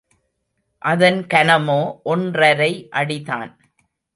அதன் 0.81 1.27
கனமோ 1.27 2.01
ஒன்றரை 2.03 2.71
அடிதான். 2.91 3.51